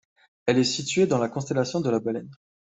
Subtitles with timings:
[0.47, 2.31] Elle est située dans la constellation de la Baleine.